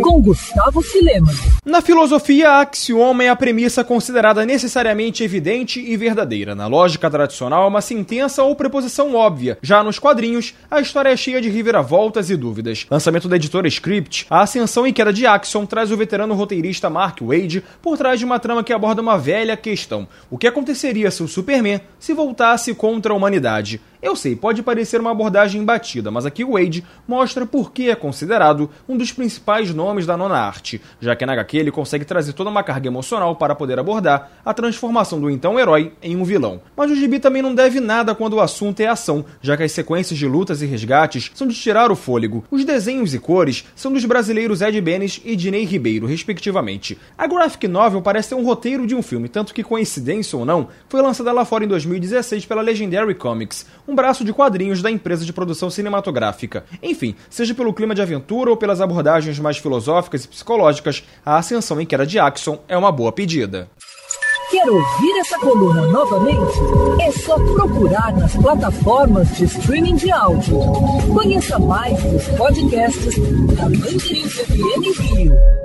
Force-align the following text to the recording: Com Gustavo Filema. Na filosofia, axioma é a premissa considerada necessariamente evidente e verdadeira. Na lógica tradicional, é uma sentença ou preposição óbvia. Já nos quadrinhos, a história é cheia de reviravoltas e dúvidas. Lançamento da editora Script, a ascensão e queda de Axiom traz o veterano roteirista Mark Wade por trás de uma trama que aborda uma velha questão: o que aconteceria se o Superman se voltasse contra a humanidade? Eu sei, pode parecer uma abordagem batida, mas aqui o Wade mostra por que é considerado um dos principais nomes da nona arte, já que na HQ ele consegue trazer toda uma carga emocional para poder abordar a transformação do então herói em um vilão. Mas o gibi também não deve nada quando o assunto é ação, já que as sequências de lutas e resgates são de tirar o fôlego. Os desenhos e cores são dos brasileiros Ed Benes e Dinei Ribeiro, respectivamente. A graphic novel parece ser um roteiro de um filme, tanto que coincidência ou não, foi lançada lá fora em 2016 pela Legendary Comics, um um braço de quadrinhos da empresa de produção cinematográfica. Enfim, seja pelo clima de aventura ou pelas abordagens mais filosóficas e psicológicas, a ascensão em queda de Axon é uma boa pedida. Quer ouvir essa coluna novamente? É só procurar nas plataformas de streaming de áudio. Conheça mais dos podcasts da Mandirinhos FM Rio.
Com 0.00 0.22
Gustavo 0.22 0.80
Filema. 0.80 1.30
Na 1.62 1.82
filosofia, 1.82 2.58
axioma 2.60 3.22
é 3.22 3.28
a 3.28 3.36
premissa 3.36 3.84
considerada 3.84 4.46
necessariamente 4.46 5.22
evidente 5.22 5.78
e 5.78 5.94
verdadeira. 5.94 6.54
Na 6.54 6.66
lógica 6.66 7.10
tradicional, 7.10 7.64
é 7.64 7.68
uma 7.68 7.82
sentença 7.82 8.42
ou 8.42 8.56
preposição 8.56 9.14
óbvia. 9.14 9.58
Já 9.60 9.82
nos 9.82 9.98
quadrinhos, 9.98 10.54
a 10.70 10.80
história 10.80 11.10
é 11.10 11.16
cheia 11.18 11.38
de 11.38 11.50
reviravoltas 11.50 12.30
e 12.30 12.36
dúvidas. 12.36 12.86
Lançamento 12.90 13.28
da 13.28 13.36
editora 13.36 13.68
Script, 13.68 14.26
a 14.30 14.40
ascensão 14.40 14.86
e 14.86 14.92
queda 14.92 15.12
de 15.12 15.26
Axiom 15.26 15.66
traz 15.66 15.90
o 15.90 15.96
veterano 15.96 16.32
roteirista 16.32 16.88
Mark 16.88 17.20
Wade 17.20 17.62
por 17.82 17.98
trás 17.98 18.18
de 18.18 18.24
uma 18.24 18.38
trama 18.38 18.64
que 18.64 18.72
aborda 18.72 19.02
uma 19.02 19.18
velha 19.18 19.54
questão: 19.54 20.08
o 20.30 20.38
que 20.38 20.46
aconteceria 20.46 21.10
se 21.10 21.22
o 21.22 21.28
Superman 21.28 21.82
se 21.98 22.14
voltasse 22.14 22.72
contra 22.72 23.12
a 23.12 23.16
humanidade? 23.16 23.82
Eu 24.04 24.14
sei, 24.14 24.36
pode 24.36 24.62
parecer 24.62 25.00
uma 25.00 25.12
abordagem 25.12 25.64
batida, 25.64 26.10
mas 26.10 26.26
aqui 26.26 26.44
o 26.44 26.52
Wade 26.52 26.84
mostra 27.08 27.46
por 27.46 27.72
que 27.72 27.88
é 27.88 27.94
considerado 27.94 28.68
um 28.86 28.98
dos 28.98 29.10
principais 29.10 29.72
nomes 29.72 30.04
da 30.04 30.14
nona 30.14 30.36
arte, 30.36 30.78
já 31.00 31.16
que 31.16 31.24
na 31.24 31.32
HQ 31.32 31.56
ele 31.56 31.70
consegue 31.70 32.04
trazer 32.04 32.34
toda 32.34 32.50
uma 32.50 32.62
carga 32.62 32.86
emocional 32.86 33.34
para 33.34 33.54
poder 33.54 33.78
abordar 33.78 34.30
a 34.44 34.52
transformação 34.52 35.18
do 35.18 35.30
então 35.30 35.58
herói 35.58 35.94
em 36.02 36.16
um 36.16 36.24
vilão. 36.24 36.60
Mas 36.76 36.90
o 36.90 36.94
gibi 36.94 37.18
também 37.18 37.40
não 37.40 37.54
deve 37.54 37.80
nada 37.80 38.14
quando 38.14 38.34
o 38.34 38.42
assunto 38.42 38.80
é 38.80 38.86
ação, 38.86 39.24
já 39.40 39.56
que 39.56 39.62
as 39.62 39.72
sequências 39.72 40.18
de 40.18 40.26
lutas 40.26 40.60
e 40.60 40.66
resgates 40.66 41.30
são 41.34 41.46
de 41.46 41.54
tirar 41.54 41.90
o 41.90 41.96
fôlego. 41.96 42.44
Os 42.50 42.62
desenhos 42.62 43.14
e 43.14 43.18
cores 43.18 43.64
são 43.74 43.90
dos 43.90 44.04
brasileiros 44.04 44.60
Ed 44.60 44.78
Benes 44.82 45.18
e 45.24 45.34
Dinei 45.34 45.64
Ribeiro, 45.64 46.06
respectivamente. 46.06 46.98
A 47.16 47.26
graphic 47.26 47.66
novel 47.66 48.02
parece 48.02 48.28
ser 48.28 48.34
um 48.34 48.44
roteiro 48.44 48.86
de 48.86 48.94
um 48.94 49.00
filme, 49.00 49.30
tanto 49.30 49.54
que 49.54 49.62
coincidência 49.62 50.38
ou 50.38 50.44
não, 50.44 50.68
foi 50.90 51.00
lançada 51.00 51.32
lá 51.32 51.46
fora 51.46 51.64
em 51.64 51.68
2016 51.68 52.44
pela 52.44 52.60
Legendary 52.60 53.14
Comics, 53.14 53.64
um 53.88 53.93
um 53.94 53.96
braço 53.96 54.24
de 54.24 54.32
quadrinhos 54.32 54.82
da 54.82 54.90
empresa 54.90 55.24
de 55.24 55.32
produção 55.32 55.70
cinematográfica. 55.70 56.64
Enfim, 56.82 57.14
seja 57.30 57.54
pelo 57.54 57.72
clima 57.72 57.94
de 57.94 58.02
aventura 58.02 58.50
ou 58.50 58.56
pelas 58.56 58.80
abordagens 58.80 59.38
mais 59.38 59.56
filosóficas 59.56 60.24
e 60.24 60.28
psicológicas, 60.28 61.04
a 61.24 61.36
ascensão 61.36 61.80
em 61.80 61.86
queda 61.86 62.04
de 62.04 62.18
Axon 62.18 62.58
é 62.66 62.76
uma 62.76 62.90
boa 62.90 63.12
pedida. 63.12 63.70
Quer 64.50 64.68
ouvir 64.68 65.18
essa 65.20 65.38
coluna 65.38 65.86
novamente? 65.86 66.58
É 67.00 67.12
só 67.12 67.36
procurar 67.36 68.12
nas 68.16 68.34
plataformas 68.34 69.36
de 69.36 69.44
streaming 69.44 69.94
de 69.94 70.10
áudio. 70.10 70.58
Conheça 71.12 71.56
mais 71.60 72.02
dos 72.02 72.26
podcasts 72.36 73.14
da 73.56 73.62
Mandirinhos 73.62 74.34
FM 74.34 75.00
Rio. 75.00 75.63